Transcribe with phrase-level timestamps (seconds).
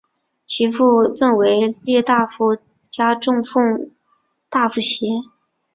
[0.45, 2.57] 其父赠为朝列大夫
[2.89, 3.91] 加中奉
[4.49, 5.11] 大夫衔。